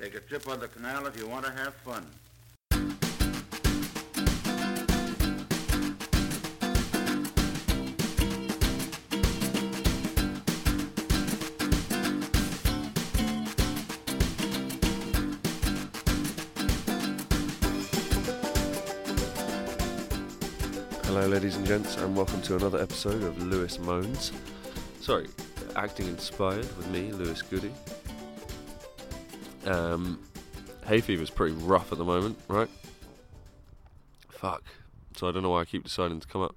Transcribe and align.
Take 0.00 0.14
a 0.14 0.20
trip 0.20 0.46
on 0.46 0.60
the 0.60 0.68
canal 0.68 1.08
if 1.08 1.18
you 1.18 1.26
want 1.26 1.44
to 1.44 1.50
have 1.50 1.74
fun. 1.74 2.06
Hello, 21.06 21.26
ladies 21.26 21.56
and 21.56 21.66
gents, 21.66 21.96
and 21.96 22.14
welcome 22.14 22.40
to 22.42 22.54
another 22.54 22.80
episode 22.80 23.24
of 23.24 23.42
Lewis 23.42 23.80
Moans. 23.80 24.30
Sorry, 25.00 25.26
acting 25.74 26.06
inspired 26.06 26.58
with 26.76 26.86
me, 26.90 27.10
Lewis 27.10 27.42
Goody. 27.42 27.72
Um, 29.68 30.18
hay 30.86 31.00
fever's 31.00 31.30
pretty 31.30 31.54
rough 31.54 31.92
at 31.92 31.98
the 31.98 32.04
moment, 32.04 32.38
right? 32.48 32.70
Fuck. 34.30 34.64
So 35.14 35.28
I 35.28 35.32
don't 35.32 35.42
know 35.42 35.50
why 35.50 35.60
I 35.60 35.64
keep 35.66 35.84
deciding 35.84 36.20
to 36.20 36.26
come 36.26 36.42
up 36.42 36.56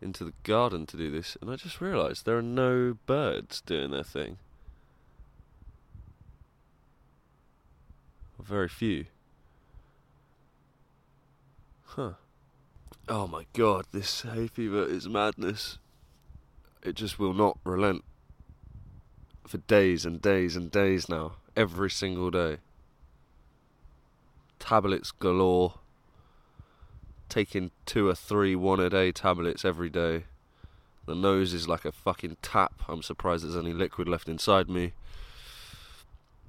into 0.00 0.24
the 0.24 0.32
garden 0.44 0.86
to 0.86 0.96
do 0.96 1.10
this, 1.10 1.36
and 1.40 1.50
I 1.50 1.56
just 1.56 1.80
realised 1.80 2.24
there 2.24 2.38
are 2.38 2.42
no 2.42 2.96
birds 3.06 3.60
doing 3.60 3.90
their 3.90 4.04
thing. 4.04 4.38
Very 8.38 8.68
few. 8.68 9.06
Huh. 11.84 12.12
Oh 13.08 13.26
my 13.26 13.46
god, 13.52 13.86
this 13.90 14.22
hay 14.22 14.46
fever 14.46 14.86
is 14.86 15.08
madness. 15.08 15.78
It 16.82 16.94
just 16.94 17.18
will 17.18 17.34
not 17.34 17.58
relent. 17.64 18.04
For 19.46 19.58
days 19.58 20.06
and 20.06 20.22
days 20.22 20.54
and 20.54 20.70
days 20.70 21.08
now. 21.08 21.32
Every 21.60 21.90
single 21.90 22.30
day. 22.30 22.58
Tablets 24.58 25.10
galore. 25.10 25.74
Taking 27.28 27.70
two 27.84 28.08
or 28.08 28.14
three 28.14 28.56
one 28.56 28.80
a 28.80 28.88
day 28.88 29.12
tablets 29.12 29.64
every 29.64 29.90
day. 29.90 30.24
The 31.06 31.14
nose 31.14 31.52
is 31.52 31.68
like 31.68 31.84
a 31.84 31.92
fucking 31.92 32.38
tap. 32.40 32.82
I'm 32.88 33.02
surprised 33.02 33.44
there's 33.44 33.56
any 33.56 33.72
liquid 33.72 34.08
left 34.08 34.28
inside 34.28 34.68
me. 34.68 34.92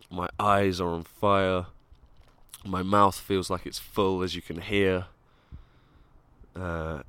My 0.09 0.29
eyes 0.39 0.79
are 0.79 0.89
on 0.89 1.03
fire. 1.03 1.65
My 2.65 2.83
mouth 2.83 3.17
feels 3.19 3.49
like 3.49 3.65
it's 3.65 3.79
full, 3.79 4.21
as 4.23 4.35
you 4.35 4.41
can 4.41 4.61
hear 4.61 5.07
uh, 6.55 7.01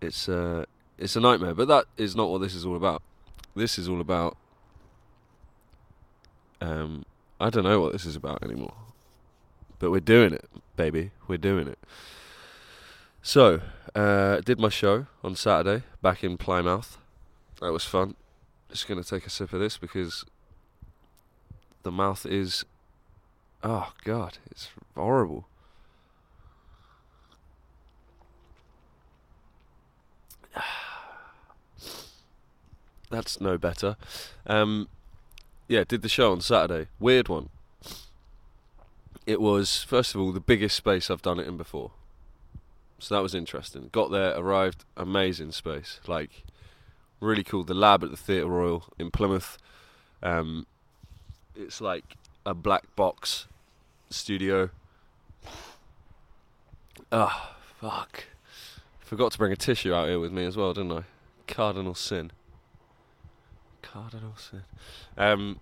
it's 0.00 0.28
uh, 0.28 0.64
it's 0.98 1.16
a 1.16 1.20
nightmare. 1.20 1.54
But 1.54 1.68
that 1.68 1.86
is 1.96 2.14
not 2.14 2.30
what 2.30 2.40
this 2.40 2.54
is 2.54 2.64
all 2.64 2.76
about. 2.76 3.02
This 3.54 3.78
is 3.78 3.88
all 3.88 4.00
about. 4.00 4.36
Um, 6.60 7.04
I 7.40 7.50
don't 7.50 7.64
know 7.64 7.80
what 7.80 7.92
this 7.92 8.04
is 8.04 8.16
about 8.16 8.42
anymore. 8.42 8.74
But 9.78 9.90
we're 9.90 10.00
doing 10.00 10.32
it, 10.32 10.48
baby. 10.76 11.12
We're 11.28 11.38
doing 11.38 11.68
it. 11.68 11.78
So, 13.22 13.60
uh, 13.94 14.40
did 14.40 14.58
my 14.58 14.68
show 14.70 15.06
on 15.22 15.36
Saturday 15.36 15.84
back 16.02 16.24
in 16.24 16.36
Plymouth. 16.36 16.98
That 17.60 17.72
was 17.72 17.84
fun. 17.84 18.16
Just 18.70 18.88
gonna 18.88 19.04
take 19.04 19.26
a 19.26 19.30
sip 19.30 19.52
of 19.52 19.60
this 19.60 19.76
because 19.78 20.24
the 21.82 21.92
mouth 21.92 22.26
is. 22.26 22.64
Oh 23.62 23.92
God, 24.04 24.38
it's 24.50 24.68
horrible. 24.94 25.46
That's 33.10 33.40
no 33.40 33.58
better. 33.58 33.96
Um, 34.46 34.88
yeah, 35.68 35.84
did 35.86 36.02
the 36.02 36.08
show 36.08 36.32
on 36.32 36.40
Saturday. 36.40 36.88
Weird 36.98 37.28
one. 37.28 37.50
It 39.26 39.40
was, 39.40 39.82
first 39.82 40.14
of 40.14 40.20
all, 40.20 40.32
the 40.32 40.40
biggest 40.40 40.74
space 40.74 41.10
I've 41.10 41.22
done 41.22 41.38
it 41.38 41.46
in 41.46 41.58
before. 41.58 41.92
So 42.98 43.14
that 43.14 43.22
was 43.22 43.34
interesting. 43.34 43.90
Got 43.92 44.10
there, 44.10 44.34
arrived, 44.36 44.84
amazing 44.96 45.52
space. 45.52 46.00
Like, 46.06 46.44
really 47.20 47.44
cool. 47.44 47.62
The 47.62 47.74
lab 47.74 48.02
at 48.02 48.10
the 48.10 48.16
Theatre 48.16 48.46
Royal 48.46 48.84
in 48.98 49.10
Plymouth. 49.10 49.58
Um, 50.22 50.66
it's 51.54 51.80
like 51.80 52.16
a 52.46 52.54
black 52.54 52.96
box 52.96 53.46
studio. 54.08 54.70
Ah, 57.12 57.54
oh, 57.82 57.88
fuck. 57.88 58.24
Forgot 59.00 59.32
to 59.32 59.38
bring 59.38 59.52
a 59.52 59.56
tissue 59.56 59.94
out 59.94 60.08
here 60.08 60.18
with 60.18 60.32
me 60.32 60.44
as 60.44 60.56
well, 60.56 60.72
didn't 60.72 60.92
I? 60.92 61.02
Cardinal 61.46 61.94
sin. 61.94 62.32
Cardinal 63.92 64.34
sin. 64.36 64.62
Um, 65.16 65.60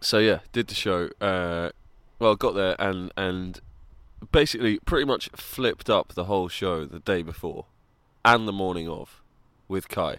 so 0.00 0.18
yeah, 0.18 0.40
did 0.52 0.68
the 0.68 0.74
show. 0.74 1.10
Uh, 1.20 1.70
well, 2.18 2.36
got 2.36 2.54
there 2.54 2.76
and 2.78 3.12
and 3.16 3.60
basically 4.32 4.78
pretty 4.80 5.04
much 5.04 5.28
flipped 5.30 5.88
up 5.90 6.14
the 6.14 6.24
whole 6.24 6.48
show 6.48 6.84
the 6.84 6.98
day 6.98 7.22
before 7.22 7.66
and 8.24 8.48
the 8.48 8.52
morning 8.52 8.88
of 8.88 9.22
with 9.68 9.88
Kai. 9.88 10.18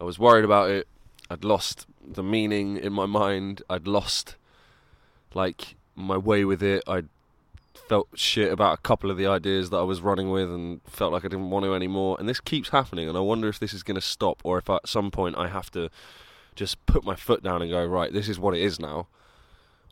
I 0.00 0.04
was 0.04 0.18
worried 0.18 0.44
about 0.44 0.70
it. 0.70 0.86
I'd 1.30 1.44
lost 1.44 1.86
the 2.06 2.22
meaning 2.22 2.76
in 2.76 2.92
my 2.92 3.06
mind. 3.06 3.62
I'd 3.68 3.86
lost 3.86 4.36
like 5.34 5.76
my 5.94 6.16
way 6.16 6.44
with 6.44 6.62
it. 6.62 6.84
I'd 6.86 7.08
felt 7.76 8.08
shit 8.14 8.52
about 8.52 8.78
a 8.78 8.82
couple 8.82 9.10
of 9.10 9.16
the 9.16 9.26
ideas 9.26 9.70
that 9.70 9.78
I 9.78 9.82
was 9.82 10.00
running 10.00 10.30
with 10.30 10.50
and 10.50 10.80
felt 10.84 11.12
like 11.12 11.24
I 11.24 11.28
didn't 11.28 11.50
want 11.50 11.64
to 11.64 11.74
anymore. 11.74 12.16
And 12.18 12.28
this 12.28 12.40
keeps 12.40 12.70
happening, 12.70 13.08
and 13.08 13.16
I 13.16 13.20
wonder 13.20 13.48
if 13.48 13.58
this 13.58 13.72
is 13.72 13.82
going 13.82 13.94
to 13.94 14.00
stop 14.00 14.40
or 14.44 14.58
if 14.58 14.68
at 14.68 14.88
some 14.88 15.10
point 15.10 15.36
I 15.36 15.48
have 15.48 15.70
to 15.72 15.90
just 16.54 16.84
put 16.86 17.04
my 17.04 17.14
foot 17.14 17.42
down 17.42 17.62
and 17.62 17.70
go, 17.70 17.84
right, 17.84 18.12
this 18.12 18.28
is 18.28 18.38
what 18.38 18.54
it 18.54 18.62
is 18.62 18.80
now. 18.80 19.08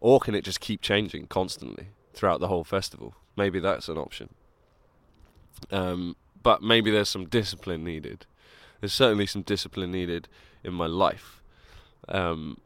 Or 0.00 0.21
can 0.21 0.34
it 0.34 0.44
just 0.44 0.61
keep 0.61 0.81
changing 0.81 1.28
constantly 1.28 1.89
throughout 2.12 2.41
the 2.41 2.49
whole 2.49 2.65
festival? 2.65 3.15
Maybe 3.37 3.61
that's 3.61 3.89
an 3.89 3.99
option. 3.99 4.34
Um, 5.71 6.17
but 6.43 6.62
maybe 6.62 6.91
there's 6.91 7.09
some 7.09 7.27
discipline 7.27 7.84
needed. 7.84 8.27
There's 8.81 8.93
certainly 8.93 9.27
some 9.27 9.43
discipline 9.43 9.93
needed 9.93 10.28
in 10.62 10.75
my 10.75 10.87
life. 10.87 11.43
Um, 12.09 12.59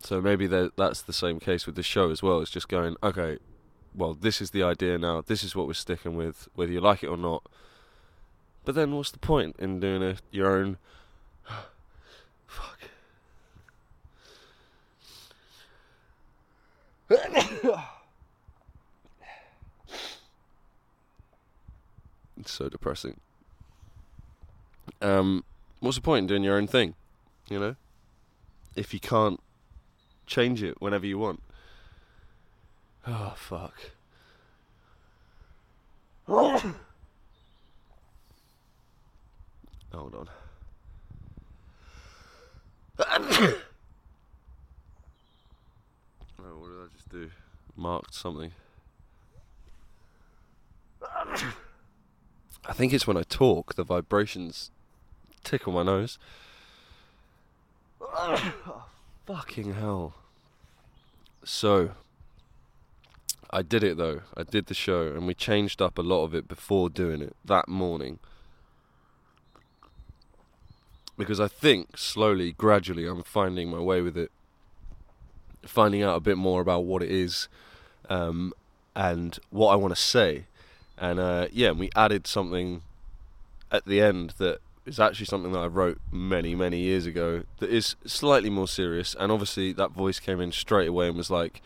so 0.00 0.20
maybe 0.20 0.46
that's 0.46 1.02
the 1.02 1.12
same 1.12 1.40
case 1.40 1.66
with 1.66 1.74
the 1.74 1.82
show 1.82 2.10
as 2.10 2.22
well. 2.22 2.40
It's 2.40 2.50
just 2.50 2.68
going, 2.68 2.96
okay, 3.02 3.38
well, 3.96 4.14
this 4.14 4.40
is 4.40 4.50
the 4.50 4.62
idea 4.62 4.98
now. 4.98 5.22
This 5.22 5.42
is 5.42 5.56
what 5.56 5.66
we're 5.66 5.72
sticking 5.72 6.16
with, 6.16 6.48
whether 6.54 6.70
you 6.70 6.80
like 6.80 7.02
it 7.02 7.08
or 7.08 7.16
not. 7.16 7.42
But 8.64 8.74
then, 8.74 8.94
what's 8.94 9.10
the 9.10 9.18
point 9.18 9.56
in 9.58 9.80
doing 9.80 10.02
a, 10.02 10.16
your 10.30 10.54
own? 10.54 10.76
Fuck. 12.46 12.78
it's 22.38 22.52
so 22.52 22.68
depressing. 22.68 23.20
Um, 25.00 25.44
what's 25.80 25.96
the 25.96 26.02
point 26.02 26.24
in 26.24 26.26
doing 26.26 26.42
your 26.42 26.56
own 26.56 26.66
thing? 26.66 26.94
You 27.48 27.60
know, 27.60 27.76
if 28.74 28.92
you 28.92 29.00
can't 29.00 29.40
change 30.26 30.62
it 30.62 30.80
whenever 30.80 31.06
you 31.06 31.18
want. 31.18 31.40
Oh, 33.08 33.34
fuck. 33.36 33.74
Hold 36.26 36.64
on. 39.94 40.28
what 42.96 43.38
did 46.38 46.80
I 46.82 46.86
just 46.96 47.08
do? 47.10 47.30
Marked 47.76 48.12
something. 48.14 48.50
I 52.68 52.72
think 52.72 52.92
it's 52.92 53.06
when 53.06 53.16
I 53.16 53.22
talk, 53.22 53.76
the 53.76 53.84
vibrations 53.84 54.72
tickle 55.44 55.72
my 55.72 55.84
nose. 55.84 56.18
Oh, 58.00 58.86
fucking 59.26 59.74
hell. 59.74 60.14
So, 61.44 61.90
I 63.50 63.62
did 63.62 63.82
it 63.84 63.96
though. 63.96 64.22
I 64.36 64.42
did 64.42 64.66
the 64.66 64.74
show, 64.74 65.08
and 65.08 65.26
we 65.26 65.34
changed 65.34 65.80
up 65.80 65.98
a 65.98 66.02
lot 66.02 66.24
of 66.24 66.34
it 66.34 66.48
before 66.48 66.90
doing 66.90 67.22
it 67.22 67.36
that 67.44 67.68
morning. 67.68 68.18
Because 71.18 71.40
I 71.40 71.48
think 71.48 71.96
slowly, 71.96 72.52
gradually, 72.52 73.06
I'm 73.06 73.22
finding 73.22 73.70
my 73.70 73.80
way 73.80 74.02
with 74.02 74.16
it, 74.16 74.30
finding 75.62 76.02
out 76.02 76.16
a 76.16 76.20
bit 76.20 76.36
more 76.36 76.60
about 76.60 76.84
what 76.84 77.02
it 77.02 77.10
is, 77.10 77.48
um, 78.10 78.52
and 78.94 79.38
what 79.50 79.72
I 79.72 79.76
want 79.76 79.94
to 79.94 80.00
say. 80.00 80.44
And 80.98 81.18
uh, 81.18 81.48
yeah, 81.52 81.70
we 81.72 81.90
added 81.96 82.26
something 82.26 82.82
at 83.70 83.84
the 83.86 84.00
end 84.00 84.34
that 84.38 84.58
is 84.84 85.00
actually 85.00 85.26
something 85.26 85.52
that 85.52 85.58
I 85.58 85.66
wrote 85.66 85.98
many, 86.12 86.54
many 86.54 86.78
years 86.78 87.06
ago 87.06 87.42
that 87.58 87.70
is 87.70 87.96
slightly 88.06 88.50
more 88.50 88.68
serious. 88.68 89.16
And 89.18 89.32
obviously, 89.32 89.72
that 89.72 89.90
voice 89.90 90.20
came 90.20 90.40
in 90.40 90.52
straight 90.52 90.88
away 90.88 91.08
and 91.08 91.16
was 91.16 91.30
like, 91.30 91.60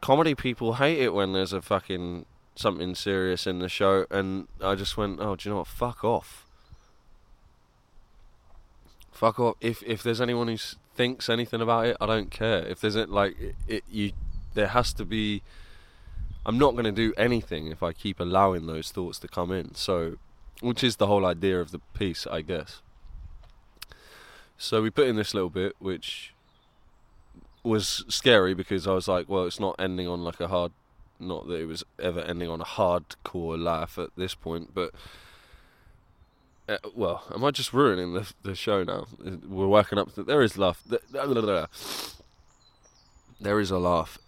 comedy 0.00 0.34
people 0.34 0.74
hate 0.74 0.98
it 0.98 1.14
when 1.14 1.32
there's 1.32 1.52
a 1.52 1.62
fucking 1.62 2.26
something 2.54 2.94
serious 2.94 3.46
in 3.46 3.58
the 3.58 3.68
show, 3.68 4.06
and 4.10 4.48
I 4.60 4.74
just 4.74 4.96
went, 4.96 5.20
oh, 5.20 5.36
do 5.36 5.48
you 5.48 5.52
know 5.52 5.58
what? 5.58 5.66
Fuck 5.66 6.04
off. 6.04 6.46
fuck 9.16 9.40
off. 9.40 9.56
If 9.60 9.82
if 9.82 10.02
there's 10.02 10.20
anyone 10.20 10.48
who 10.48 10.58
thinks 10.94 11.28
anything 11.28 11.60
about 11.60 11.86
it, 11.86 11.96
I 12.00 12.06
don't 12.06 12.30
care. 12.30 12.66
If 12.66 12.80
there's 12.80 12.96
it 12.96 13.08
like 13.08 13.38
it, 13.40 13.54
it 13.66 13.84
you, 13.90 14.12
there 14.54 14.68
has 14.68 14.92
to 14.94 15.04
be. 15.04 15.42
I'm 16.44 16.58
not 16.58 16.72
going 16.72 16.84
to 16.84 16.92
do 16.92 17.12
anything 17.16 17.68
if 17.72 17.82
I 17.82 17.92
keep 17.92 18.20
allowing 18.20 18.66
those 18.66 18.92
thoughts 18.92 19.18
to 19.18 19.28
come 19.28 19.50
in. 19.50 19.74
So, 19.74 20.16
which 20.60 20.84
is 20.84 20.96
the 20.96 21.08
whole 21.08 21.26
idea 21.26 21.60
of 21.60 21.72
the 21.72 21.80
piece, 21.92 22.24
I 22.24 22.42
guess. 22.42 22.82
So 24.56 24.80
we 24.80 24.90
put 24.90 25.08
in 25.08 25.16
this 25.16 25.34
little 25.34 25.50
bit, 25.50 25.74
which 25.80 26.32
was 27.66 28.04
scary 28.08 28.54
because 28.54 28.86
I 28.86 28.92
was 28.92 29.08
like, 29.08 29.28
well, 29.28 29.44
it's 29.44 29.60
not 29.60 29.76
ending 29.78 30.06
on 30.08 30.22
like 30.22 30.40
a 30.40 30.48
hard, 30.48 30.72
not 31.18 31.48
that 31.48 31.60
it 31.60 31.66
was 31.66 31.84
ever 31.98 32.20
ending 32.20 32.48
on 32.48 32.60
a 32.60 32.64
hardcore 32.64 33.60
laugh 33.62 33.98
at 33.98 34.10
this 34.16 34.34
point, 34.34 34.70
but 34.74 34.94
uh, 36.68 36.78
well, 36.94 37.24
am 37.34 37.44
I 37.44 37.50
just 37.50 37.72
ruining 37.72 38.14
the 38.14 38.32
the 38.42 38.54
show 38.54 38.82
now? 38.82 39.06
We're 39.48 39.68
working 39.68 39.98
up. 39.98 40.14
To, 40.14 40.22
there 40.24 40.42
is 40.42 40.58
laugh. 40.58 40.82
There 43.40 43.60
is 43.60 43.70
a 43.70 43.78
laugh. 43.78 44.18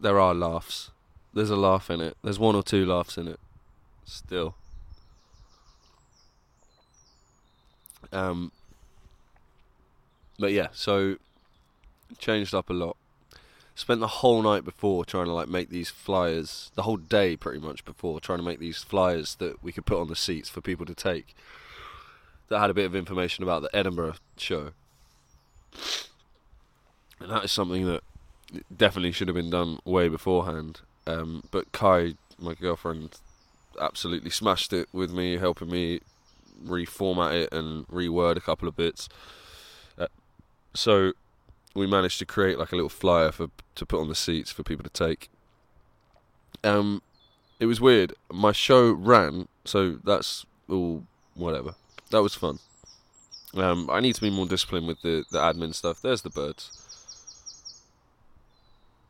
There 0.00 0.18
are 0.18 0.34
laughs. 0.34 0.90
There's 1.32 1.50
a 1.50 1.56
laugh 1.56 1.90
in 1.90 2.00
it. 2.00 2.16
There's 2.24 2.38
one 2.38 2.54
or 2.54 2.62
two 2.62 2.84
laughs 2.86 3.16
in 3.18 3.28
it. 3.28 3.38
Still. 4.04 4.56
Um. 8.12 8.50
But 10.38 10.52
yeah, 10.52 10.68
so 10.72 11.16
changed 12.18 12.54
up 12.54 12.70
a 12.70 12.72
lot. 12.72 12.96
Spent 13.74 14.00
the 14.00 14.06
whole 14.06 14.40
night 14.42 14.64
before 14.64 15.04
trying 15.04 15.26
to 15.26 15.32
like 15.32 15.48
make 15.48 15.68
these 15.68 15.90
flyers. 15.90 16.70
The 16.74 16.82
whole 16.82 16.96
day, 16.96 17.36
pretty 17.36 17.60
much 17.60 17.84
before 17.84 18.20
trying 18.20 18.38
to 18.38 18.44
make 18.44 18.58
these 18.58 18.82
flyers 18.82 19.34
that 19.36 19.62
we 19.62 19.72
could 19.72 19.84
put 19.84 20.00
on 20.00 20.08
the 20.08 20.16
seats 20.16 20.48
for 20.48 20.60
people 20.60 20.86
to 20.86 20.94
take 20.94 21.34
that 22.48 22.60
had 22.60 22.70
a 22.70 22.74
bit 22.74 22.86
of 22.86 22.94
information 22.94 23.42
about 23.42 23.62
the 23.62 23.74
Edinburgh 23.74 24.14
show. 24.36 24.70
And 27.20 27.30
that 27.30 27.44
is 27.44 27.52
something 27.52 27.86
that 27.86 28.02
definitely 28.74 29.12
should 29.12 29.28
have 29.28 29.34
been 29.34 29.50
done 29.50 29.78
way 29.84 30.08
beforehand. 30.08 30.80
Um, 31.06 31.44
but 31.50 31.72
Kai, 31.72 32.14
my 32.38 32.54
girlfriend, 32.54 33.18
absolutely 33.80 34.30
smashed 34.30 34.72
it 34.72 34.88
with 34.92 35.12
me, 35.12 35.38
helping 35.38 35.70
me 35.70 36.00
reformat 36.64 37.42
it 37.42 37.52
and 37.52 37.86
reword 37.88 38.36
a 38.36 38.40
couple 38.40 38.68
of 38.68 38.76
bits. 38.76 39.08
Uh, 39.98 40.06
so 40.74 41.12
we 41.76 41.86
managed 41.86 42.18
to 42.18 42.26
create 42.26 42.58
like 42.58 42.72
a 42.72 42.76
little 42.76 42.88
flyer 42.88 43.30
for 43.30 43.48
to 43.74 43.86
put 43.86 44.00
on 44.00 44.08
the 44.08 44.14
seats 44.14 44.50
for 44.50 44.62
people 44.62 44.84
to 44.84 44.90
take. 44.90 45.28
Um, 46.64 47.02
it 47.60 47.66
was 47.66 47.80
weird. 47.80 48.14
My 48.32 48.52
show 48.52 48.90
ran, 48.92 49.48
so 49.64 49.98
that's 50.04 50.46
all 50.68 51.04
whatever 51.34 51.74
that 52.10 52.22
was 52.22 52.34
fun. 52.34 52.58
Um, 53.54 53.88
I 53.90 54.00
need 54.00 54.14
to 54.14 54.20
be 54.20 54.30
more 54.30 54.46
disciplined 54.46 54.86
with 54.86 55.02
the, 55.02 55.24
the 55.30 55.38
admin 55.38 55.74
stuff. 55.74 56.02
There's 56.02 56.22
the 56.22 56.30
birds. 56.30 56.70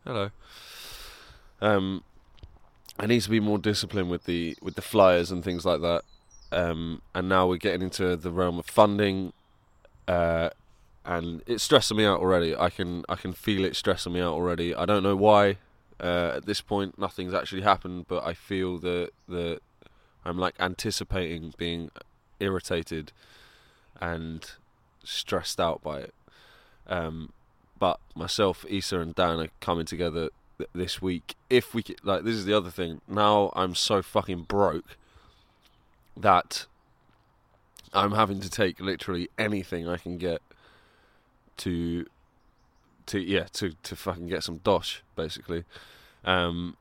Hello. 0.04 0.30
Um, 1.60 2.04
I 2.98 3.06
need 3.06 3.22
to 3.22 3.30
be 3.30 3.40
more 3.40 3.58
disciplined 3.58 4.10
with 4.10 4.24
the 4.24 4.56
with 4.62 4.76
the 4.76 4.82
flyers 4.82 5.30
and 5.30 5.42
things 5.42 5.64
like 5.64 5.80
that. 5.80 6.02
Um, 6.52 7.02
and 7.14 7.28
now 7.28 7.48
we're 7.48 7.56
getting 7.56 7.82
into 7.82 8.16
the 8.16 8.30
realm 8.30 8.58
of 8.58 8.66
funding, 8.66 9.32
uh, 10.06 10.50
and 11.06 11.42
it's 11.46 11.62
stressing 11.62 11.96
me 11.96 12.04
out 12.04 12.20
already. 12.20 12.54
I 12.54 12.68
can 12.68 13.04
I 13.08 13.14
can 13.14 13.32
feel 13.32 13.64
it 13.64 13.76
stressing 13.76 14.12
me 14.12 14.20
out 14.20 14.34
already. 14.34 14.74
I 14.74 14.84
don't 14.84 15.02
know 15.02 15.16
why. 15.16 15.58
Uh, 15.98 16.34
at 16.36 16.46
this 16.46 16.60
point, 16.60 16.98
nothing's 16.98 17.32
actually 17.32 17.62
happened, 17.62 18.06
but 18.08 18.26
I 18.26 18.34
feel 18.34 18.78
that 18.78 19.10
that 19.28 19.60
I'm 20.24 20.36
like 20.36 20.54
anticipating 20.58 21.54
being 21.56 21.90
irritated 22.40 23.12
and 24.00 24.50
stressed 25.04 25.60
out 25.60 25.82
by 25.82 26.00
it. 26.00 26.14
Um, 26.88 27.32
but 27.78 28.00
myself, 28.14 28.64
Issa, 28.68 28.98
and 29.00 29.14
Dan 29.14 29.38
are 29.40 29.48
coming 29.60 29.86
together 29.86 30.30
th- 30.58 30.70
this 30.74 31.00
week. 31.00 31.36
If 31.48 31.72
we 31.72 31.82
c- 31.82 31.96
like, 32.02 32.24
this 32.24 32.34
is 32.34 32.44
the 32.44 32.54
other 32.54 32.70
thing. 32.70 33.00
Now 33.06 33.52
I'm 33.54 33.74
so 33.74 34.02
fucking 34.02 34.42
broke 34.42 34.96
that 36.16 36.66
I'm 37.92 38.12
having 38.12 38.40
to 38.40 38.50
take 38.50 38.80
literally 38.80 39.28
anything 39.38 39.88
I 39.88 39.96
can 39.96 40.18
get 40.18 40.42
to 41.58 42.06
to 43.06 43.20
yeah 43.20 43.44
to 43.52 43.72
to 43.82 43.96
fucking 43.96 44.28
get 44.28 44.42
some 44.42 44.58
dosh 44.58 45.02
basically. 45.14 45.64
Um, 46.24 46.76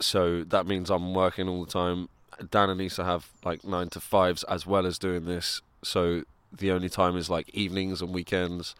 so 0.00 0.44
that 0.44 0.66
means 0.66 0.90
I'm 0.90 1.14
working 1.14 1.48
all 1.48 1.64
the 1.64 1.70
time. 1.70 2.08
Dan 2.50 2.70
and 2.70 2.80
Issa 2.80 3.04
have 3.04 3.28
like 3.44 3.64
nine 3.64 3.88
to 3.90 4.00
fives 4.00 4.44
as 4.44 4.66
well 4.66 4.86
as 4.86 4.98
doing 4.98 5.24
this. 5.24 5.60
So 5.82 6.22
the 6.56 6.70
only 6.70 6.88
time 6.88 7.16
is 7.16 7.28
like 7.28 7.50
evenings 7.50 8.00
and 8.00 8.12
weekends. 8.14 8.74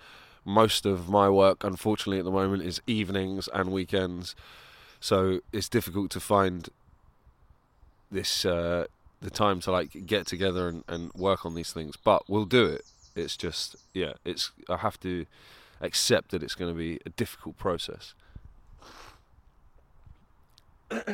Most 0.44 0.86
of 0.86 1.08
my 1.08 1.28
work, 1.28 1.64
unfortunately, 1.64 2.18
at 2.18 2.24
the 2.24 2.30
moment 2.30 2.62
is 2.62 2.80
evenings 2.86 3.48
and 3.52 3.70
weekends. 3.72 4.34
So 5.00 5.40
it's 5.52 5.68
difficult 5.68 6.10
to 6.12 6.20
find 6.20 6.68
this 8.10 8.44
uh, 8.44 8.86
the 9.20 9.30
time 9.30 9.60
to 9.60 9.72
like 9.72 10.06
get 10.06 10.26
together 10.26 10.68
and, 10.68 10.84
and 10.88 11.12
work 11.14 11.44
on 11.44 11.54
these 11.54 11.72
things. 11.72 11.96
But 11.96 12.28
we'll 12.28 12.44
do 12.44 12.64
it. 12.66 12.84
It's 13.18 13.36
just 13.36 13.76
yeah, 13.92 14.14
it's 14.24 14.52
I 14.68 14.78
have 14.78 14.98
to 15.00 15.26
accept 15.80 16.30
that 16.30 16.42
it's 16.42 16.54
going 16.54 16.72
to 16.72 16.78
be 16.78 16.98
a 17.06 17.10
difficult 17.10 17.56
process. 17.56 18.14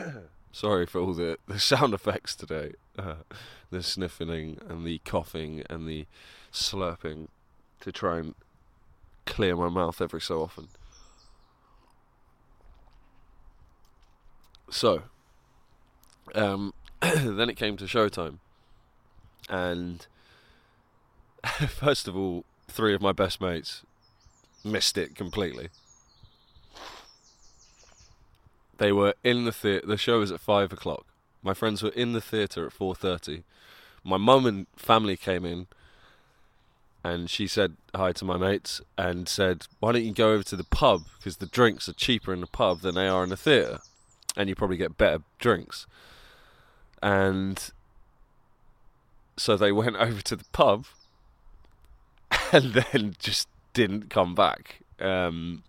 Sorry 0.52 0.86
for 0.86 1.00
all 1.00 1.14
the, 1.14 1.38
the 1.48 1.58
sound 1.58 1.94
effects 1.94 2.36
today. 2.36 2.74
Uh, 2.98 3.16
the 3.70 3.82
sniffling 3.82 4.58
and 4.68 4.86
the 4.86 4.98
coughing 5.04 5.64
and 5.68 5.88
the 5.88 6.06
slurping 6.52 7.28
to 7.80 7.90
try 7.90 8.18
and 8.18 8.34
clear 9.26 9.56
my 9.56 9.68
mouth 9.68 10.00
every 10.00 10.20
so 10.20 10.42
often. 10.42 10.68
So, 14.70 15.02
um, 16.34 16.72
then 17.00 17.50
it 17.50 17.56
came 17.56 17.76
to 17.76 17.84
showtime. 17.84 18.38
And 19.48 20.06
first 21.68 22.08
of 22.08 22.16
all, 22.16 22.44
three 22.68 22.94
of 22.94 23.02
my 23.02 23.12
best 23.12 23.40
mates 23.40 23.82
missed 24.64 24.96
it 24.96 25.14
completely. 25.14 25.68
They 28.78 28.92
were 28.92 29.14
in 29.22 29.44
the 29.44 29.52
theatre. 29.52 29.86
The 29.86 29.96
show 29.96 30.18
was 30.20 30.32
at 30.32 30.40
five 30.40 30.72
o'clock. 30.72 31.06
My 31.42 31.54
friends 31.54 31.82
were 31.82 31.90
in 31.90 32.12
the 32.12 32.20
theatre 32.20 32.66
at 32.66 32.72
four 32.72 32.94
thirty. 32.94 33.44
My 34.02 34.16
mum 34.16 34.46
and 34.46 34.66
family 34.76 35.16
came 35.16 35.44
in, 35.44 35.66
and 37.04 37.30
she 37.30 37.46
said 37.46 37.76
hi 37.94 38.12
to 38.12 38.24
my 38.24 38.36
mates 38.36 38.80
and 38.98 39.28
said, 39.28 39.66
"Why 39.78 39.92
don't 39.92 40.04
you 40.04 40.12
go 40.12 40.32
over 40.32 40.42
to 40.44 40.56
the 40.56 40.64
pub 40.64 41.02
because 41.18 41.36
the 41.36 41.46
drinks 41.46 41.88
are 41.88 41.92
cheaper 41.92 42.32
in 42.32 42.40
the 42.40 42.46
pub 42.46 42.80
than 42.80 42.94
they 42.94 43.06
are 43.06 43.22
in 43.22 43.30
the 43.30 43.36
theatre, 43.36 43.80
and 44.36 44.48
you 44.48 44.54
probably 44.54 44.76
get 44.76 44.98
better 44.98 45.22
drinks." 45.38 45.86
And 47.02 47.70
so 49.36 49.56
they 49.56 49.72
went 49.82 49.96
over 49.96 50.20
to 50.22 50.36
the 50.36 50.44
pub, 50.52 50.86
and 52.52 52.74
then 52.74 53.16
just 53.18 53.48
didn't 53.72 54.10
come 54.10 54.34
back. 54.34 54.80
Um, 55.00 55.62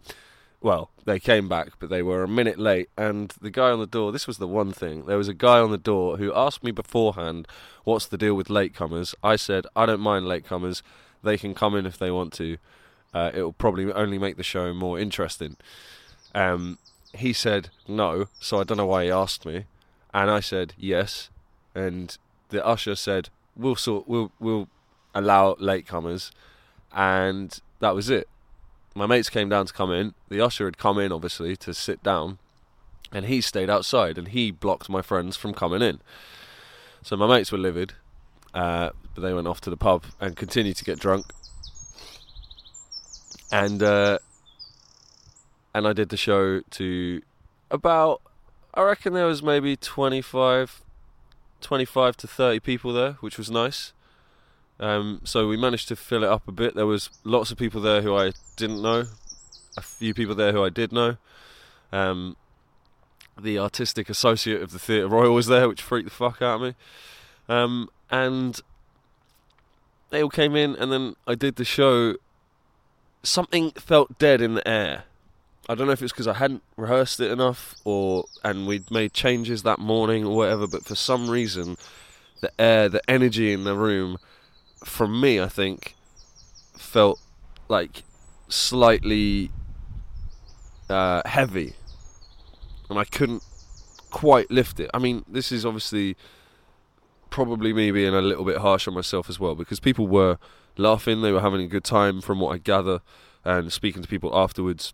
well, 0.61 0.89
they 1.05 1.19
came 1.19 1.47
back, 1.47 1.73
but 1.79 1.89
they 1.89 2.01
were 2.01 2.23
a 2.23 2.27
minute 2.27 2.57
late. 2.57 2.89
And 2.97 3.33
the 3.41 3.51
guy 3.51 3.69
on 3.69 3.79
the 3.79 3.85
door, 3.85 4.11
this 4.11 4.27
was 4.27 4.37
the 4.37 4.47
one 4.47 4.71
thing. 4.71 5.05
There 5.05 5.17
was 5.17 5.27
a 5.27 5.33
guy 5.33 5.59
on 5.59 5.71
the 5.71 5.77
door 5.77 6.17
who 6.17 6.33
asked 6.33 6.63
me 6.63 6.71
beforehand, 6.71 7.47
What's 7.83 8.07
the 8.07 8.17
deal 8.17 8.33
with 8.33 8.47
latecomers? 8.47 9.13
I 9.23 9.35
said, 9.35 9.67
I 9.75 9.85
don't 9.85 9.99
mind 9.99 10.25
latecomers. 10.25 10.81
They 11.23 11.37
can 11.37 11.53
come 11.53 11.75
in 11.75 11.85
if 11.85 11.97
they 11.97 12.09
want 12.09 12.33
to. 12.33 12.57
Uh, 13.13 13.31
it 13.33 13.41
will 13.41 13.53
probably 13.53 13.91
only 13.93 14.17
make 14.17 14.37
the 14.37 14.43
show 14.43 14.73
more 14.73 14.99
interesting. 14.99 15.55
Um, 16.33 16.79
he 17.13 17.31
said 17.31 17.69
no, 17.87 18.25
so 18.39 18.59
I 18.59 18.63
don't 18.63 18.77
know 18.77 18.85
why 18.85 19.05
he 19.05 19.11
asked 19.11 19.45
me. 19.45 19.65
And 20.13 20.29
I 20.29 20.39
said 20.39 20.73
yes. 20.77 21.29
And 21.73 22.17
the 22.49 22.65
usher 22.65 22.95
said, 22.95 23.29
We'll 23.55 23.75
sort, 23.75 24.07
we'll, 24.07 24.31
we'll 24.39 24.67
allow 25.13 25.53
latecomers. 25.55 26.31
And 26.95 27.59
that 27.81 27.93
was 27.93 28.09
it 28.09 28.27
my 28.95 29.05
mates 29.05 29.29
came 29.29 29.49
down 29.49 29.65
to 29.65 29.73
come 29.73 29.91
in. 29.91 30.13
The 30.29 30.39
usher 30.39 30.65
had 30.65 30.77
come 30.77 30.97
in, 30.97 31.11
obviously, 31.11 31.55
to 31.57 31.73
sit 31.73 32.01
down, 32.01 32.39
and 33.11 33.25
he 33.25 33.41
stayed 33.41 33.69
outside, 33.69 34.17
and 34.17 34.29
he 34.29 34.51
blocked 34.51 34.89
my 34.89 35.01
friends 35.01 35.35
from 35.35 35.53
coming 35.53 35.81
in. 35.81 35.99
So 37.03 37.17
my 37.17 37.27
mates 37.27 37.51
were 37.51 37.57
livid, 37.57 37.93
uh, 38.53 38.91
but 39.13 39.21
they 39.21 39.33
went 39.33 39.47
off 39.47 39.59
to 39.61 39.69
the 39.69 39.77
pub 39.77 40.05
and 40.21 40.35
continued 40.35 40.77
to 40.77 40.85
get 40.85 40.97
drunk. 40.97 41.25
And 43.51 43.83
uh, 43.83 44.19
and 45.73 45.85
I 45.85 45.93
did 45.93 46.09
the 46.09 46.17
show 46.17 46.61
to 46.61 47.21
about, 47.69 48.21
I 48.73 48.81
reckon 48.81 49.13
there 49.13 49.25
was 49.25 49.43
maybe 49.43 49.75
25, 49.75 50.81
25 51.59 52.17
to 52.17 52.27
30 52.27 52.59
people 52.61 52.93
there, 52.93 53.13
which 53.19 53.37
was 53.37 53.51
nice. 53.51 53.91
Um, 54.79 55.21
so 55.23 55.47
we 55.47 55.57
managed 55.57 55.87
to 55.87 55.95
fill 55.95 56.23
it 56.23 56.29
up 56.29 56.47
a 56.47 56.51
bit. 56.51 56.75
There 56.75 56.85
was 56.85 57.09
lots 57.23 57.51
of 57.51 57.57
people 57.57 57.81
there 57.81 58.01
who 58.01 58.15
I 58.15 58.33
didn't 58.57 58.81
know, 58.81 59.05
a 59.77 59.81
few 59.81 60.13
people 60.13 60.35
there 60.35 60.51
who 60.51 60.63
I 60.63 60.69
did 60.69 60.91
know. 60.91 61.17
Um, 61.91 62.35
the 63.41 63.59
artistic 63.59 64.09
associate 64.09 64.61
of 64.61 64.71
the 64.71 64.79
Theatre 64.79 65.07
Royal 65.07 65.33
was 65.33 65.47
there, 65.47 65.67
which 65.67 65.81
freaked 65.81 66.09
the 66.09 66.15
fuck 66.15 66.41
out 66.41 66.55
of 66.55 66.61
me. 66.61 66.75
Um, 67.47 67.89
and 68.09 68.59
they 70.09 70.21
all 70.21 70.29
came 70.29 70.55
in, 70.55 70.75
and 70.75 70.91
then 70.91 71.15
I 71.27 71.35
did 71.35 71.55
the 71.55 71.65
show. 71.65 72.15
Something 73.23 73.71
felt 73.71 74.17
dead 74.17 74.41
in 74.41 74.55
the 74.55 74.67
air. 74.67 75.03
I 75.67 75.73
don't 75.73 75.87
know 75.87 75.93
if 75.93 76.01
it's 76.01 76.11
because 76.11 76.27
I 76.27 76.33
hadn't 76.33 76.61
rehearsed 76.77 77.19
it 77.19 77.31
enough, 77.31 77.75
or 77.83 78.25
and 78.43 78.67
we'd 78.67 78.91
made 78.91 79.13
changes 79.13 79.63
that 79.63 79.79
morning 79.79 80.23
or 80.25 80.35
whatever. 80.35 80.67
But 80.67 80.85
for 80.85 80.95
some 80.95 81.29
reason, 81.29 81.77
the 82.41 82.51
air, 82.59 82.87
the 82.87 83.01
energy 83.09 83.51
in 83.51 83.63
the 83.63 83.75
room, 83.75 84.17
from 84.85 85.19
me, 85.19 85.39
I 85.41 85.47
think, 85.47 85.95
felt 86.77 87.19
like 87.67 88.03
slightly 88.47 89.51
uh, 90.89 91.21
heavy, 91.25 91.73
and 92.89 92.99
I 92.99 93.03
couldn't 93.03 93.43
quite 94.11 94.49
lift 94.49 94.79
it. 94.79 94.89
I 94.93 94.99
mean, 94.99 95.25
this 95.27 95.51
is 95.51 95.65
obviously 95.65 96.15
probably 97.29 97.73
me 97.73 97.91
being 97.91 98.13
a 98.13 98.21
little 98.21 98.45
bit 98.45 98.57
harsh 98.57 98.87
on 98.87 98.93
myself 98.93 99.29
as 99.29 99.39
well 99.39 99.55
because 99.55 99.79
people 99.79 100.07
were 100.07 100.37
laughing, 100.77 101.21
they 101.21 101.31
were 101.31 101.41
having 101.41 101.61
a 101.61 101.67
good 101.67 101.83
time 101.83 102.21
from 102.21 102.39
what 102.39 102.53
I 102.53 102.57
gather, 102.59 103.01
and 103.43 103.73
speaking 103.73 104.01
to 104.01 104.07
people 104.07 104.31
afterwards. 104.37 104.93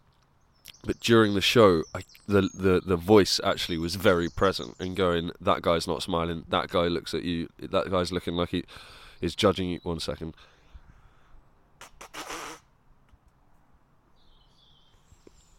But 0.84 1.00
during 1.00 1.36
the 1.36 1.42
show, 1.42 1.84
I, 1.94 2.02
the, 2.28 2.50
the 2.54 2.82
the 2.84 2.96
voice 2.96 3.40
actually 3.44 3.78
was 3.78 3.96
very 3.96 4.30
present 4.30 4.76
and 4.80 4.96
going, 4.96 5.32
"That 5.40 5.62
guy's 5.62 5.88
not 5.88 6.02
smiling. 6.02 6.46
That 6.50 6.70
guy 6.70 6.88
looks 6.88 7.14
at 7.14 7.24
you. 7.24 7.50
That 7.60 7.92
guy's 7.92 8.12
looking 8.12 8.34
like 8.34 8.50
he 8.50 8.64
is 9.22 9.36
judging 9.36 9.70
you." 9.70 9.80
One 9.84 10.00
second. 10.00 10.36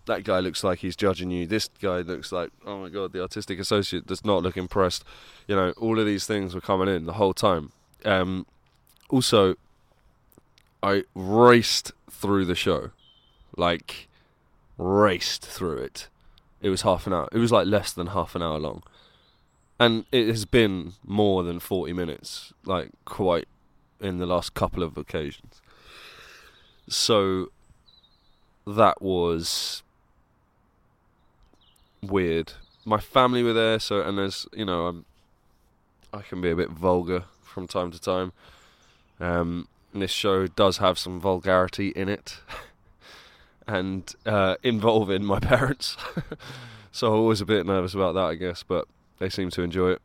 that 0.06 0.24
guy 0.24 0.40
looks 0.40 0.64
like 0.64 0.80
he's 0.80 0.96
judging 0.96 1.30
you. 1.30 1.46
This 1.46 1.68
guy 1.80 1.98
looks 1.98 2.32
like, 2.32 2.50
oh 2.66 2.78
my 2.78 2.88
god, 2.88 3.12
the 3.12 3.22
artistic 3.22 3.58
associate 3.58 4.06
does 4.06 4.24
not 4.24 4.42
look 4.42 4.56
impressed. 4.56 5.04
You 5.46 5.56
know, 5.56 5.70
all 5.76 5.98
of 5.98 6.06
these 6.06 6.26
things 6.26 6.54
were 6.54 6.60
coming 6.60 6.88
in 6.88 7.06
the 7.06 7.14
whole 7.14 7.34
time. 7.34 7.72
Um, 8.04 8.46
also, 9.08 9.56
I 10.82 11.04
raced 11.14 11.92
through 12.10 12.46
the 12.46 12.54
show, 12.54 12.90
like 13.56 14.08
raced 14.76 15.44
through 15.46 15.78
it. 15.78 16.08
It 16.60 16.70
was 16.70 16.82
half 16.82 17.06
an 17.06 17.12
hour. 17.12 17.28
It 17.32 17.38
was 17.38 17.52
like 17.52 17.66
less 17.66 17.92
than 17.92 18.08
half 18.08 18.34
an 18.34 18.42
hour 18.42 18.58
long, 18.58 18.82
and 19.82 20.04
it 20.12 20.28
has 20.28 20.44
been 20.44 20.92
more 21.04 21.42
than 21.42 21.58
forty 21.58 21.92
minutes, 21.92 22.52
like 22.64 22.90
quite 23.04 23.48
in 24.00 24.18
the 24.18 24.26
last 24.26 24.54
couple 24.54 24.84
of 24.84 24.96
occasions. 24.96 25.60
So 26.88 27.50
that 28.64 29.02
was 29.02 29.82
weird. 32.00 32.52
My 32.84 32.98
family 32.98 33.42
were 33.42 33.52
there, 33.52 33.80
so 33.80 34.02
and 34.02 34.16
there's 34.16 34.46
you 34.52 34.64
know 34.64 34.86
I'm 34.86 35.04
I 36.12 36.22
can 36.22 36.40
be 36.40 36.50
a 36.50 36.56
bit 36.56 36.70
vulgar 36.70 37.24
from 37.42 37.66
time 37.66 37.90
to 37.90 38.00
time. 38.00 38.32
Um, 39.18 39.66
this 39.92 40.12
show 40.12 40.46
does 40.46 40.78
have 40.78 40.96
some 40.96 41.18
vulgarity 41.18 41.88
in 41.88 42.08
it, 42.08 42.38
and 43.66 44.14
uh, 44.26 44.54
involving 44.62 45.24
my 45.24 45.40
parents. 45.52 45.96
so 46.92 47.16
I 47.16 47.26
was 47.26 47.40
a 47.40 47.46
bit 47.46 47.66
nervous 47.66 47.94
about 47.94 48.14
that, 48.14 48.26
I 48.26 48.34
guess, 48.36 48.62
but 48.62 48.86
they 49.22 49.28
seem 49.28 49.50
to 49.50 49.62
enjoy 49.62 49.92
it. 49.92 50.02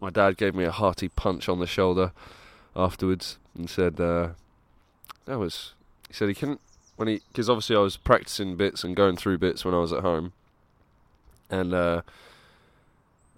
My 0.00 0.08
dad 0.08 0.38
gave 0.38 0.54
me 0.54 0.64
a 0.64 0.70
hearty 0.70 1.08
punch 1.08 1.50
on 1.50 1.58
the 1.58 1.66
shoulder 1.66 2.12
afterwards 2.74 3.36
and 3.54 3.68
said 3.68 4.00
uh, 4.00 4.30
that 5.26 5.38
was. 5.38 5.74
He 6.08 6.14
said 6.14 6.28
he 6.28 6.34
couldn't 6.34 6.60
when 6.96 7.08
he 7.08 7.20
because 7.28 7.50
obviously 7.50 7.76
I 7.76 7.80
was 7.80 7.98
practicing 7.98 8.56
bits 8.56 8.84
and 8.84 8.96
going 8.96 9.18
through 9.18 9.36
bits 9.36 9.66
when 9.66 9.74
I 9.74 9.78
was 9.78 9.92
at 9.92 10.00
home 10.00 10.32
and 11.50 11.74
uh, 11.74 12.02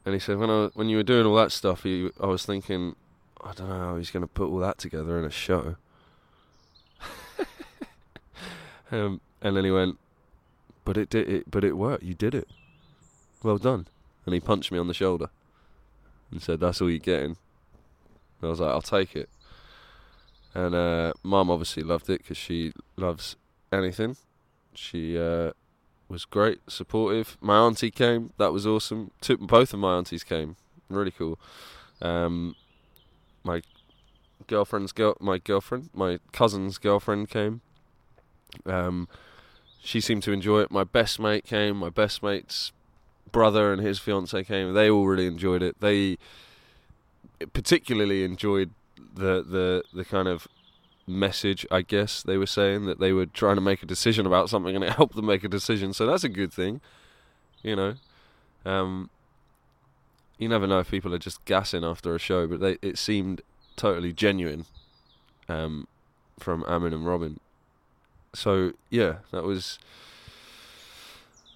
and 0.05 0.15
he 0.15 0.21
said 0.21 0.39
when 0.39 0.49
I 0.49 0.71
when 0.75 0.89
you 0.89 0.99
were 0.99 1.03
doing 1.03 1.27
all 1.27 1.35
that 1.35 1.51
stuff, 1.51 1.83
he, 1.83 2.11
I 2.21 2.27
was 2.27 2.47
thinking, 2.47 2.95
I 3.43 3.53
don't 3.55 3.69
know 3.69 3.79
how 3.79 3.97
he's 3.97 4.13
going 4.13 4.23
to 4.23 4.29
put 4.29 4.49
all 4.49 4.59
that 4.59 4.79
together 4.79 5.19
in 5.19 5.25
a 5.25 5.31
show. 5.31 5.75
um, 8.93 9.21
and 9.43 9.57
then 9.57 9.65
he 9.65 9.73
went, 9.73 9.99
but 10.85 10.97
it 10.97 11.11
did 11.11 11.29
it, 11.29 11.51
but 11.51 11.65
it 11.65 11.77
worked. 11.77 12.05
You 12.05 12.15
did 12.15 12.37
it. 12.37 12.49
Well 13.43 13.59
done. 13.59 13.89
And 14.29 14.35
he 14.35 14.41
punched 14.41 14.71
me 14.71 14.79
on 14.79 14.89
the 14.89 14.93
shoulder 14.93 15.31
and 16.31 16.43
said, 16.43 16.61
"That's 16.61 16.83
all 16.83 16.91
you're 16.91 16.99
getting." 16.99 17.39
And 18.41 18.43
I 18.43 18.49
was 18.49 18.61
like, 18.61 18.71
"I'll 18.71 18.83
take 18.83 19.17
it." 19.17 19.31
And 20.55 20.75
uh, 20.75 21.15
mum 21.23 21.51
obviously 21.51 21.83
loved 21.83 22.11
it 22.11 22.19
because 22.19 22.37
she 22.37 22.75
loves 22.95 23.37
anything. 23.73 24.19
She 24.75 25.17
uh, 25.19 25.53
was 26.11 26.27
great, 26.27 26.61
supportive. 26.69 27.39
My 27.41 27.57
auntie 27.57 27.91
came, 27.91 28.35
that 28.37 28.53
was 28.53 28.67
awesome. 28.67 29.13
Two, 29.23 29.39
both 29.39 29.73
of 29.73 29.81
my 29.81 29.97
aunties 29.97 30.25
came, 30.25 30.57
really 30.91 31.11
cool. 31.11 31.39
Um, 32.03 32.55
my 33.45 33.63
girlfriend's 34.47 34.93
girl, 34.93 35.17
my 35.21 35.39
girlfriend, 35.39 35.89
my 35.95 36.19
cousin's 36.33 36.77
girlfriend 36.77 37.31
came. 37.31 37.63
Um, 38.67 39.09
she 39.83 40.03
seemed 40.03 40.23
to 40.25 40.33
enjoy 40.33 40.61
it. 40.61 40.71
My 40.71 40.85
best 40.85 41.19
mate 41.19 41.47
came. 41.47 41.79
My 41.79 41.89
best 41.89 42.23
mate's 42.23 42.73
brother 43.33 43.73
and 43.73 43.83
his 43.83 43.99
fiance 43.99 44.45
came. 44.45 44.75
They 44.75 44.91
all 44.91 45.07
really 45.07 45.27
enjoyed 45.27 45.63
it. 45.63 45.81
They 45.81 46.19
particularly 47.53 48.25
enjoyed 48.25 48.71
the 49.15 49.43
the 49.43 49.83
the 49.93 50.05
kind 50.05 50.29
of 50.29 50.49
message, 51.09 51.67
I 51.71 51.83
guess 51.83 52.23
they 52.23 52.37
were 52.37 52.47
saying 52.47 52.87
that 52.87 53.01
they 53.01 53.13
were 53.13 53.27
trying 53.27 53.57
to 53.57 53.61
make 53.61 53.83
a 53.83 53.87
decision 53.87 54.27
about 54.27 54.51
something 54.51 54.75
and 54.75 54.85
it 54.85 54.93
helped 54.93 55.17
them 55.17 55.27
make 55.27 55.43
a 55.43 55.49
decision. 55.49 55.93
So 55.93 56.07
that's 56.07 56.25
a 56.25 56.29
good 56.29 56.53
thing, 56.53 56.81
you 57.63 57.75
know. 57.75 57.95
Um, 58.65 59.11
you 60.37 60.49
never 60.49 60.67
know 60.67 60.81
if 60.81 60.91
people 60.91 61.15
are 61.15 61.19
just 61.19 61.45
gassing 61.47 61.85
after 61.85 62.15
a 62.15 62.19
show, 62.19 62.47
but 62.47 62.61
they, 62.61 62.79
it 62.83 62.99
seemed 62.99 63.41
totally 63.77 64.13
genuine 64.13 64.67
um, 65.49 65.89
from 66.39 66.65
Amin 66.65 66.93
and 66.93 67.07
Robin. 67.07 67.41
So 68.35 68.73
yeah, 68.91 69.17
that 69.33 69.45
was 69.45 69.79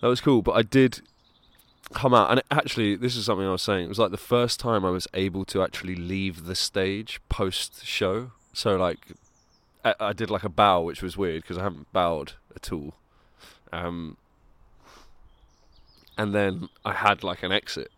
that 0.00 0.08
was 0.08 0.20
cool. 0.20 0.42
But 0.42 0.52
I 0.52 0.62
did 0.62 1.02
come 1.92 2.14
out, 2.14 2.30
and 2.30 2.42
actually, 2.50 2.96
this 2.96 3.16
is 3.16 3.24
something 3.24 3.46
I 3.46 3.52
was 3.52 3.62
saying. 3.62 3.86
It 3.86 3.88
was 3.88 3.98
like 3.98 4.10
the 4.10 4.16
first 4.16 4.60
time 4.60 4.84
I 4.84 4.90
was 4.90 5.06
able 5.14 5.44
to 5.46 5.62
actually 5.62 5.94
leave 5.94 6.44
the 6.44 6.54
stage 6.54 7.20
post 7.28 7.84
show. 7.84 8.32
So 8.52 8.76
like 8.76 9.12
I, 9.84 9.94
I 10.00 10.12
did 10.12 10.30
like 10.30 10.44
a 10.44 10.48
bow, 10.48 10.82
which 10.82 11.02
was 11.02 11.16
weird 11.16 11.42
because 11.42 11.58
I 11.58 11.62
haven't 11.62 11.92
bowed 11.92 12.34
at 12.54 12.72
all. 12.72 12.94
Um, 13.72 14.16
and 16.18 16.34
then 16.34 16.68
I 16.84 16.92
had 16.92 17.22
like 17.24 17.42
an 17.42 17.52
exit. 17.52 17.90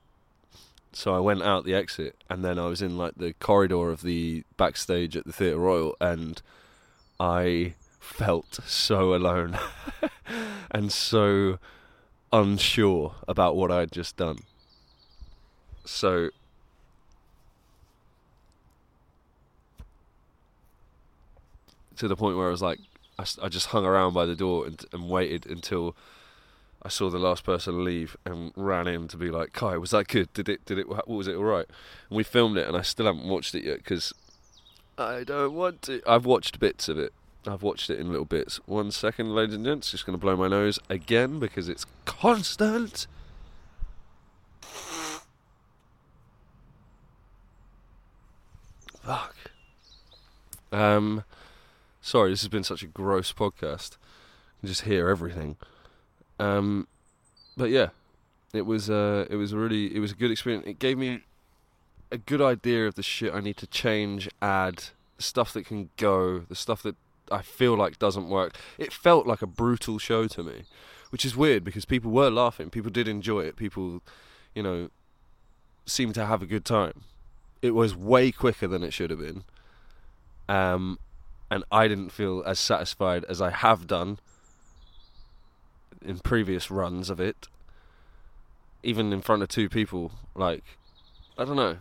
So 0.93 1.15
I 1.15 1.19
went 1.19 1.43
out 1.43 1.65
the 1.65 1.75
exit, 1.75 2.17
and 2.31 2.45
then 2.45 2.59
I 2.59 2.67
was 2.67 2.81
in 2.81 2.97
like 2.97 3.15
the 3.17 3.33
corridor 3.35 3.91
of 3.91 4.03
the 4.03 4.45
backstage 4.57 5.17
at 5.17 5.25
the 5.25 5.33
Theatre 5.33 5.59
Royal, 5.59 5.97
and 6.01 6.41
I 7.19 7.75
felt 7.99 8.61
so 8.67 9.15
alone 9.15 9.59
and 10.71 10.93
so 10.93 11.59
unsure 12.35 13.15
about 13.29 13.55
what 13.55 13.71
I 13.71 13.81
had 13.81 13.93
just 13.93 14.17
done. 14.17 14.39
So 15.85 16.31
to 21.97 22.09
the 22.09 22.17
point 22.17 22.37
where 22.37 22.49
I 22.49 22.51
was 22.51 22.61
like, 22.61 22.81
I, 23.19 23.25
I 23.41 23.49
just 23.49 23.69
hung 23.69 23.85
around 23.85 24.15
by 24.15 24.27
the 24.27 24.35
door 24.35 24.67
and, 24.67 24.85
and 24.93 25.09
waited 25.09 25.47
until 25.47 25.95
I 26.83 26.89
saw 26.89 27.09
the 27.09 27.19
last 27.19 27.45
person 27.45 27.85
leave 27.85 28.17
and 28.27 28.53
ran 28.57 28.89
in 28.89 29.07
to 29.09 29.17
be 29.17 29.31
like, 29.31 29.53
Kai, 29.53 29.77
was 29.79 29.93
that 29.93 30.09
good? 30.09 30.33
Did 30.35 30.49
it? 30.49 30.65
Did 30.67 30.79
it? 30.79 30.89
What 30.89 31.07
was 31.07 31.29
it? 31.29 31.37
All 31.37 31.45
right. 31.45 31.67
And 32.11 32.17
we 32.17 32.25
filmed 32.25 32.59
it, 32.59 32.67
and 32.67 32.77
I 32.77 32.83
still 32.83 33.07
haven't 33.07 33.29
watched 33.29 33.55
it 33.55 33.65
yet 33.65 33.79
because 33.79 34.13
I 34.99 35.23
don't 35.23 35.55
want 35.55 35.83
to. 35.83 36.03
I've 36.07 36.27
watched 36.27 36.59
bits 36.59 36.89
of 36.89 36.99
it. 36.99 37.13
I've 37.47 37.63
watched 37.63 37.91
it 37.91 37.99
in 37.99 38.09
little 38.09 38.25
bits. 38.25 38.57
One 38.67 38.91
second, 38.91 39.35
ladies 39.35 39.55
and 39.55 39.65
gents. 39.65 39.91
Just 39.91 40.07
going 40.07 40.19
to 40.19 40.21
blow 40.21 40.37
my 40.37 40.49
nose 40.49 40.79
again 40.89 41.39
because 41.39 41.69
it's 41.69 41.87
constant. 42.05 43.07
Fuck. 49.03 49.37
Um. 50.73 51.25
Sorry, 52.01 52.31
this 52.31 52.43
has 52.43 52.49
been 52.49 52.65
such 52.65 52.83
a 52.83 52.87
gross 52.87 53.33
podcast. 53.33 53.93
You 53.93 54.61
can 54.61 54.69
just 54.69 54.83
hear 54.83 55.09
everything. 55.09 55.57
Um, 56.39 56.87
but 57.57 57.71
yeah, 57.71 57.89
it 58.53 58.67
was 58.67 58.91
uh, 58.91 59.27
it 59.31 59.37
was 59.37 59.55
really 59.55 59.95
it 59.95 60.01
was 60.01 60.13
a 60.13 60.15
good 60.15 60.31
experience. 60.31 60.67
It 60.67 60.79
gave 60.79 60.99
me 60.99 61.21
a 62.11 62.19
good 62.19 62.43
idea 62.43 62.87
of 62.87 62.95
the 62.95 63.03
shit 63.03 63.35
I 63.35 63.41
need 63.41 63.57
to 63.57 63.67
change, 63.67 64.29
add, 64.43 64.85
stuff 65.19 65.53
that 65.55 65.67
can 65.67 65.91
go, 65.97 66.41
the 66.41 66.55
stuff 66.55 66.83
that 66.83 66.97
I 67.31 67.43
feel 67.43 67.77
like 67.77 67.99
doesn't 67.99 68.29
work. 68.29 68.57
It 68.79 68.93
felt 68.93 69.27
like 69.27 69.43
a 69.43 69.47
brutal 69.47 69.99
show 69.99 70.27
to 70.29 70.43
me, 70.43 70.65
which 71.11 71.25
is 71.25 71.37
weird 71.37 71.65
because 71.65 71.85
people 71.85 72.11
were 72.11 72.31
laughing, 72.31 72.71
people 72.71 72.91
did 72.91 73.09
enjoy 73.09 73.41
it, 73.41 73.57
people, 73.57 74.03
you 74.55 74.63
know, 74.63 74.91
seemed 75.87 76.15
to 76.15 76.27
have 76.27 76.43
a 76.43 76.47
good 76.47 76.65
time. 76.65 77.03
It 77.63 77.75
was 77.75 77.97
way 77.97 78.31
quicker 78.31 78.67
than 78.67 78.83
it 78.83 78.93
should 78.93 79.11
have 79.11 79.21
been. 79.21 79.45
Um, 80.49 80.99
and 81.51 81.65
I 81.71 81.89
didn't 81.89 82.11
feel 82.11 82.43
as 82.45 82.59
satisfied 82.59 83.25
as 83.25 83.41
I 83.41 83.51
have 83.51 83.87
done 83.87 84.19
in 86.05 86.19
previous 86.19 86.71
runs 86.71 87.11
of 87.11 87.21
it, 87.21 87.49
even 88.83 89.13
in 89.13 89.23
front 89.23 89.43
of 89.43 89.49
two 89.49 89.69
people. 89.69 90.13
Like, 90.35 90.65
I 91.39 91.45
don't 91.45 91.57
know. 91.57 91.79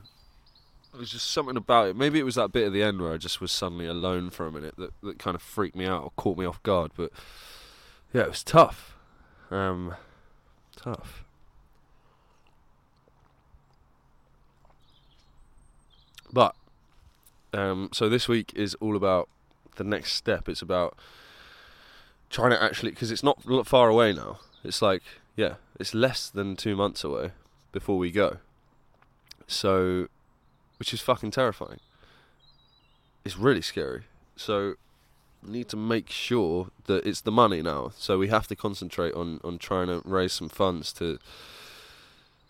There 0.94 1.00
was 1.00 1.12
just 1.12 1.32
something 1.32 1.58
about 1.58 1.88
it. 1.88 1.96
Maybe 1.96 2.20
it 2.20 2.24
was 2.24 2.36
that 2.36 2.52
bit 2.52 2.68
at 2.68 2.74
the 2.74 2.84
end 2.84 3.02
where 3.02 3.14
I 3.14 3.18
just 3.18 3.42
was 3.42 3.52
suddenly 3.52 3.88
alone 3.88 4.30
for 4.30 4.46
a 4.46 4.52
minute 4.52 4.76
that, 4.78 4.92
that 5.02 5.20
kind 5.20 5.36
of 5.36 5.42
freaked 5.42 5.76
me 5.76 5.86
out 5.86 6.04
or 6.04 6.12
caught 6.16 6.38
me 6.38 6.46
off 6.46 6.62
guard. 6.64 6.92
But 6.96 7.12
yeah, 8.14 8.22
it 8.22 8.30
was 8.30 8.44
tough. 8.44 8.96
Um, 9.50 9.96
tough. 10.76 11.26
But 16.32 16.56
um, 17.54 17.90
so 17.92 18.08
this 18.08 18.28
week 18.28 18.54
is 18.56 18.76
all 18.76 18.96
about 18.96 19.30
the 19.78 19.84
next 19.84 20.14
step. 20.14 20.48
It's 20.48 20.62
about 20.62 20.96
trying 22.30 22.52
to 22.52 22.62
actually 22.62 22.92
because 22.92 23.12
it's 23.12 23.24
not 23.24 23.42
far 23.66 23.90
away 23.90 24.14
now. 24.14 24.40
It's 24.64 24.82
like 24.82 25.02
yeah, 25.36 25.56
it's 25.80 25.94
less 25.96 26.30
than 26.30 26.56
two 26.56 26.76
months 26.76 27.04
away 27.04 27.32
before 27.72 27.98
we 27.98 28.12
go. 28.12 28.38
So, 29.48 30.08
which 30.84 30.94
is 30.94 31.00
fucking 31.00 31.32
terrifying. 31.32 31.80
It's 33.24 33.38
really 33.38 33.62
scary. 33.62 34.02
So, 34.36 34.74
need 35.42 35.70
to 35.70 35.78
make 35.78 36.10
sure 36.10 36.72
that 36.88 37.06
it's 37.06 37.22
the 37.22 37.32
money 37.32 37.62
now. 37.62 37.94
So 37.96 38.18
we 38.18 38.28
have 38.28 38.48
to 38.48 38.56
concentrate 38.58 39.14
on 39.14 39.40
on 39.46 39.60
trying 39.60 39.88
to 39.88 40.02
raise 40.04 40.34
some 40.34 40.50
funds 40.50 40.92
to 41.00 41.20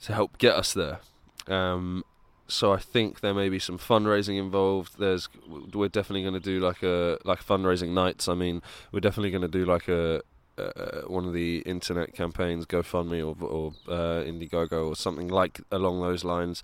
to 0.02 0.13
help 0.16 0.40
get 0.40 0.56
us 0.56 0.74
there. 0.74 1.02
Um, 1.48 2.04
so 2.48 2.74
I 2.74 2.78
think 2.78 3.20
there 3.20 3.36
may 3.36 3.50
be 3.50 3.60
some 3.60 3.78
fundraising 3.78 4.40
involved. 4.40 4.98
There's 4.98 5.30
we're 5.72 5.90
definitely 5.90 6.24
going 6.24 6.42
to 6.42 6.50
do 6.54 6.60
like 6.60 6.82
a 6.82 7.20
like 7.24 7.46
fundraising 7.46 7.90
nights. 7.90 8.28
I 8.28 8.34
mean, 8.34 8.63
we're 8.92 9.06
definitely 9.08 9.30
going 9.30 9.48
to 9.52 9.58
do 9.60 9.63
like 9.63 9.88
a 9.88 10.24
uh, 10.58 11.02
one 11.06 11.25
of 11.28 11.34
the 11.34 11.60
internet 11.68 12.16
campaigns, 12.16 12.66
GoFundMe 12.66 13.22
or 13.22 13.36
or 13.46 13.74
uh, 13.88 14.24
Indiegogo 14.25 14.88
or 14.90 14.96
something 14.96 15.28
like 15.28 15.62
along 15.72 16.02
those 16.02 16.24
lines. 16.24 16.63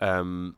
Um, 0.00 0.54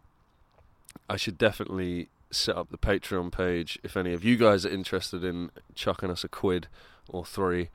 I 1.09 1.17
should 1.17 1.39
definitely 1.39 2.09
set 2.31 2.57
up 2.57 2.71
the 2.71 2.79
Patreon 2.79 3.31
page 3.31 3.79
if 3.83 3.97
any 3.97 4.13
of 4.13 4.25
you 4.25 4.37
guys 4.37 4.65
are 4.65 4.71
interested 4.71 5.23
in 5.23 5.51
chucking 5.75 6.11
us 6.11 6.25
a 6.25 6.29
quid 6.29 6.69
or 7.09 7.25
three. 7.25 7.69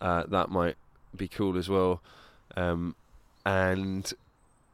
Uh, 0.00 0.24
that 0.28 0.50
might 0.50 0.76
be 1.16 1.28
cool 1.28 1.56
as 1.56 1.68
well. 1.68 2.02
Um, 2.56 2.94
and 3.46 4.12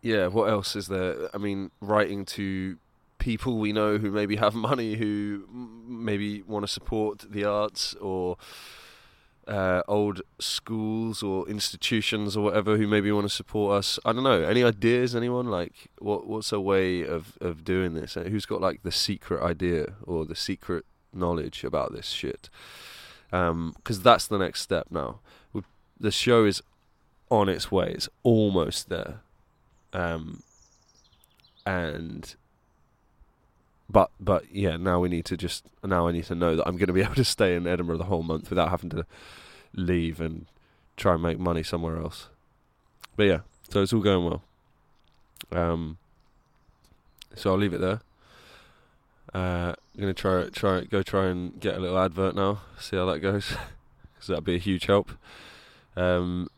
yeah, 0.02 0.26
what 0.26 0.48
else 0.48 0.74
is 0.76 0.88
there? 0.88 1.28
I 1.34 1.38
mean, 1.38 1.70
writing 1.80 2.24
to 2.26 2.78
people 3.18 3.58
we 3.58 3.72
know 3.72 3.98
who 3.98 4.10
maybe 4.10 4.36
have 4.36 4.54
money 4.70 4.94
who 4.94 5.44
maybe 5.86 6.42
want 6.42 6.64
to 6.64 6.68
support 6.68 7.24
the 7.30 7.44
arts 7.44 7.94
or 7.94 8.36
uh, 9.48 9.82
old 9.88 10.20
schools 10.38 11.22
or 11.22 11.48
institutions 11.48 12.36
or 12.36 12.44
whatever 12.44 12.76
who 12.76 12.86
maybe 12.86 13.10
want 13.10 13.26
to 13.26 13.34
support 13.34 13.78
us. 13.78 13.98
I 14.04 14.12
don't 14.12 14.22
know. 14.22 14.42
Any 14.42 14.62
ideas? 14.62 15.16
Anyone 15.16 15.46
like 15.46 15.88
what? 15.98 16.26
What's 16.26 16.52
a 16.52 16.60
way 16.60 17.02
of 17.02 17.38
of 17.40 17.64
doing 17.64 17.94
this? 17.94 18.16
Uh, 18.16 18.24
Who's 18.24 18.46
got 18.46 18.60
like 18.60 18.82
the 18.82 18.92
secret 18.92 19.42
idea 19.42 19.94
or 20.04 20.24
the 20.26 20.36
secret 20.36 20.84
knowledge 21.12 21.64
about 21.64 21.92
this 21.92 22.08
shit? 22.08 22.50
Because 23.30 24.02
that's 24.02 24.26
the 24.26 24.38
next 24.38 24.60
step 24.60 24.86
now. 24.90 25.20
we 25.52 25.62
the 25.98 26.10
show 26.10 26.44
is 26.44 26.62
on 27.30 27.48
its 27.48 27.72
way. 27.72 27.92
It's 27.92 28.08
almost 28.22 28.88
there. 28.88 29.20
Um, 29.92 30.42
and 31.64 32.34
but 33.90 34.10
but 34.20 34.44
yeah, 34.52 34.76
now 34.76 35.00
we 35.00 35.08
need 35.08 35.24
to 35.26 35.36
just 35.36 35.64
now 35.82 36.08
I 36.08 36.12
need 36.12 36.24
to 36.24 36.34
know 36.34 36.56
that 36.56 36.66
I'm 36.66 36.76
going 36.76 36.88
to 36.88 36.92
be 36.92 37.00
able 37.02 37.14
to 37.14 37.24
stay 37.24 37.54
in 37.54 37.66
Edinburgh 37.66 37.98
the 37.98 38.04
whole 38.04 38.22
month 38.22 38.50
without 38.50 38.70
having 38.70 38.90
to 38.90 39.06
leave 39.74 40.20
and 40.20 40.46
try 40.96 41.14
and 41.14 41.22
make 41.22 41.38
money 41.38 41.62
somewhere 41.62 41.96
else. 41.96 42.28
But 43.16 43.24
yeah, 43.24 43.40
so 43.70 43.82
it's 43.82 43.92
all 43.92 44.00
going 44.00 44.24
well. 44.24 44.42
Um, 45.50 45.98
so 47.34 47.50
I'll 47.50 47.58
leave 47.58 47.72
it 47.72 47.80
there. 47.80 48.00
Uh, 49.34 49.74
I'm 49.94 50.00
gonna 50.00 50.14
try 50.14 50.48
try 50.50 50.84
go 50.84 51.02
try 51.02 51.26
and 51.26 51.58
get 51.60 51.76
a 51.76 51.80
little 51.80 51.98
advert 51.98 52.34
now. 52.34 52.60
See 52.78 52.96
how 52.96 53.06
that 53.06 53.20
goes, 53.20 53.48
because 54.14 54.28
that'd 54.28 54.44
be 54.44 54.56
a 54.56 54.58
huge 54.58 54.86
help. 54.86 55.10
Um, 55.96 56.48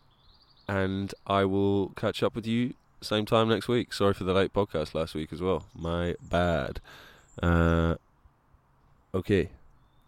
and 0.69 1.13
I 1.27 1.45
will 1.45 1.89
catch 1.91 2.23
up 2.23 2.35
with 2.35 2.47
you 2.47 2.75
same 3.01 3.25
time 3.25 3.49
next 3.49 3.69
week. 3.69 3.93
Sorry 3.93 4.15
for 4.15 4.25
the 4.25 4.35
late 4.35 4.53
podcast 4.53 4.95
last 4.95 5.15
week 5.15 5.33
as 5.33 5.41
well. 5.41 5.65
My 5.75 6.15
bad. 6.21 6.81
Uh, 7.43 7.95
okay. 9.15 9.49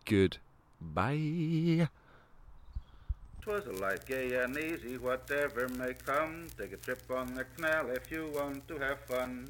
Good. 0.05 0.39
Bye. 0.81 1.89
Twas 3.41 3.67
a 3.67 3.73
life 3.73 4.07
gay 4.07 4.35
and 4.37 4.57
easy, 4.57 4.99
whatever 4.99 5.69
may 5.69 5.95
come. 5.95 6.47
Take 6.57 6.73
a 6.73 6.77
trip 6.77 7.03
on 7.11 7.35
the 7.35 7.45
canal 7.57 7.91
if 7.91 8.11
you 8.11 8.31
want 8.35 8.67
to 8.69 8.79
have. 8.79 9.01
Fun, 9.01 9.49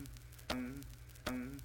fun, 0.48 0.82
fun. 1.26 1.60